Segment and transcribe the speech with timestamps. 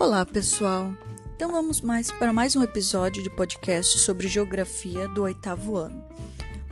[0.00, 0.94] Olá, pessoal.
[1.34, 6.04] Então vamos mais para mais um episódio de podcast sobre geografia do oitavo ano.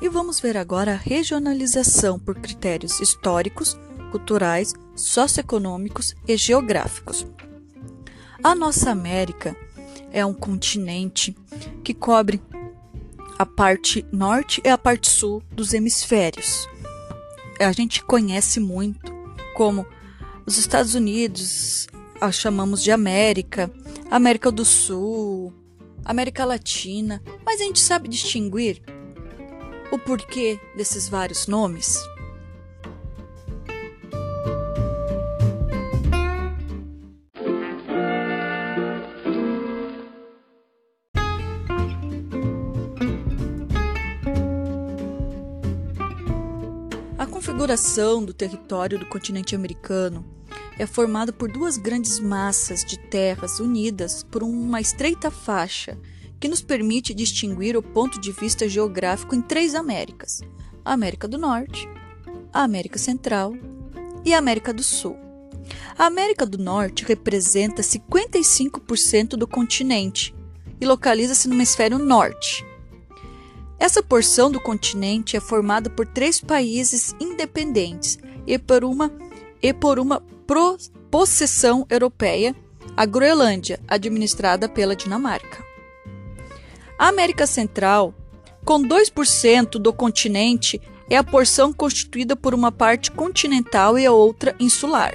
[0.01, 3.76] E vamos ver agora a regionalização por critérios históricos,
[4.12, 7.26] culturais, socioeconômicos e geográficos.
[8.44, 9.56] A nossa América
[10.13, 11.37] é um continente
[11.83, 12.40] que cobre
[13.37, 16.69] a parte norte e a parte sul dos hemisférios.
[17.59, 19.12] A gente conhece muito
[19.56, 19.84] como
[20.46, 21.88] os Estados Unidos,
[22.20, 23.70] a chamamos de América,
[24.11, 25.52] América do Sul,
[26.05, 28.83] América Latina, mas a gente sabe distinguir
[29.92, 31.98] o porquê desses vários nomes?
[47.19, 50.36] A configuração do território do continente americano
[50.78, 55.98] é formado por duas grandes massas de terras unidas por uma estreita faixa
[56.38, 60.42] que nos permite distinguir o ponto de vista geográfico em três Américas:
[60.84, 61.88] a América do Norte,
[62.52, 63.55] a América Central
[64.24, 65.16] e a América do Sul.
[65.98, 70.34] A América do Norte representa 55% do continente
[70.80, 72.64] e localiza-se no hemisfério norte.
[73.78, 79.11] Essa porção do continente é formada por três países independentes e por uma,
[79.62, 80.22] e por uma
[81.11, 82.55] possessão europeia,
[82.97, 85.64] a Groenlândia, administrada pela Dinamarca.
[86.98, 88.14] A América Central,
[88.64, 90.80] com 2% do continente,
[91.11, 95.14] é a porção constituída por uma parte continental e a outra insular.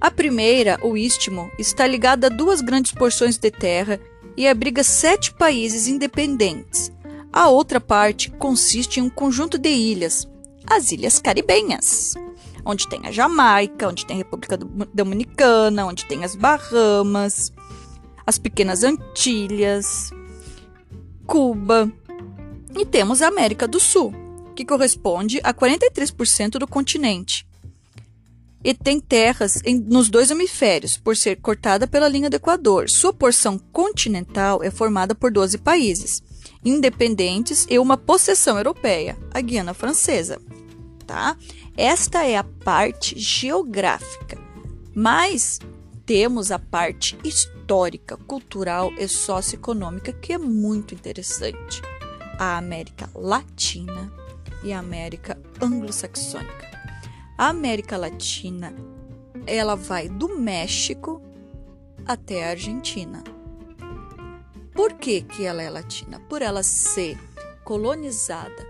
[0.00, 3.98] A primeira, o Istmo, está ligada a duas grandes porções de terra
[4.36, 6.92] e abriga sete países independentes.
[7.32, 10.28] A outra parte consiste em um conjunto de ilhas,
[10.68, 12.14] as Ilhas Caribenhas
[12.66, 14.58] onde tem a Jamaica, onde tem a República
[14.92, 17.52] Dominicana, onde tem as Bahamas,
[18.26, 20.10] as Pequenas Antilhas,
[21.24, 21.90] Cuba.
[22.76, 24.12] E temos a América do Sul,
[24.54, 27.46] que corresponde a 43% do continente.
[28.64, 32.90] E tem terras em, nos dois hemisférios, por ser cortada pela linha do Equador.
[32.90, 36.20] Sua porção continental é formada por 12 países,
[36.64, 40.40] independentes e uma possessão europeia, a Guiana Francesa.
[41.06, 41.36] Tá?
[41.76, 44.36] Esta é a parte geográfica,
[44.92, 45.60] mas
[46.04, 51.80] temos a parte histórica, cultural e socioeconômica que é muito interessante.
[52.38, 54.12] A América Latina
[54.64, 56.66] e a América Anglo-Saxônica.
[57.38, 58.74] A América Latina,
[59.46, 61.22] ela vai do México
[62.04, 63.22] até a Argentina.
[64.74, 66.20] Por que, que ela é latina?
[66.28, 67.18] Por ela ser
[67.64, 68.68] colonizada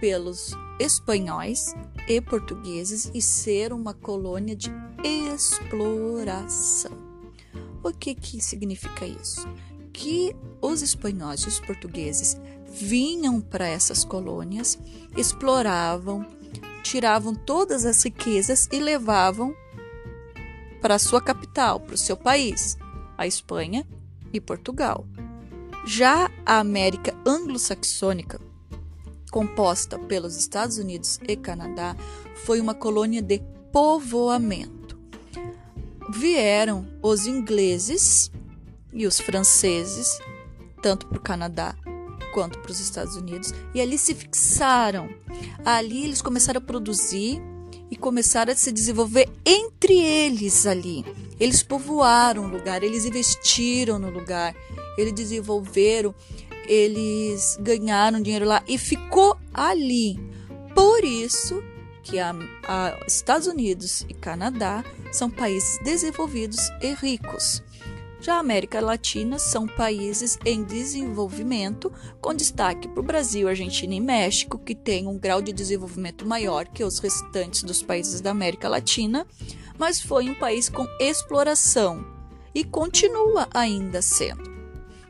[0.00, 1.74] pelos espanhóis
[2.08, 4.70] e portugueses e ser uma colônia de
[5.02, 6.92] exploração.
[7.82, 9.48] O que, que significa isso?
[9.92, 12.36] Que os espanhóis e os portugueses
[12.66, 14.78] vinham para essas colônias,
[15.16, 16.26] exploravam,
[16.82, 19.54] tiravam todas as riquezas e levavam
[20.80, 22.76] para sua capital, para o seu país,
[23.16, 23.86] a Espanha
[24.32, 25.06] e Portugal.
[25.86, 28.40] Já a América anglo-saxônica
[29.36, 31.94] composta pelos Estados Unidos e Canadá,
[32.46, 34.98] foi uma colônia de povoamento.
[36.08, 38.30] Vieram os ingleses
[38.94, 40.18] e os franceses,
[40.80, 41.76] tanto para o Canadá
[42.32, 45.06] quanto para os Estados Unidos, e ali se fixaram.
[45.62, 47.38] Ali eles começaram a produzir
[47.90, 51.04] e começaram a se desenvolver entre eles ali.
[51.38, 54.56] Eles povoaram o lugar, eles investiram no lugar,
[54.96, 56.14] eles desenvolveram
[56.68, 60.18] eles ganharam dinheiro lá e ficou ali.
[60.74, 61.62] Por isso
[62.02, 67.62] que a, a Estados Unidos e Canadá são países desenvolvidos e ricos.
[68.20, 74.00] Já a América Latina são países em desenvolvimento, com destaque para o Brasil, Argentina e
[74.00, 78.68] México, que têm um grau de desenvolvimento maior que os restantes dos países da América
[78.68, 79.26] Latina,
[79.78, 82.04] mas foi um país com exploração
[82.54, 84.55] e continua ainda sendo.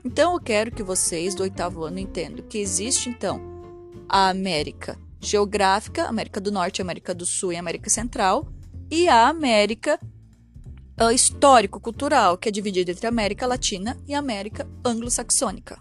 [0.07, 3.41] Então eu quero que vocês do oitavo ano entendam que existe então
[4.09, 8.47] a América geográfica, América do Norte, América do Sul e América Central,
[8.89, 9.99] e a América
[11.01, 15.77] uh, histórico-cultural, que é dividida entre América Latina e América Anglo-Saxônica.